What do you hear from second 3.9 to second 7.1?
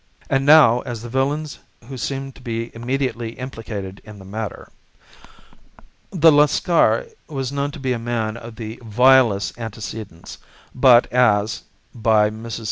in the matter. The Lascar